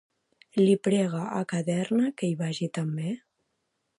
[0.59, 3.15] Li prega a Cadernera que hi vagi també?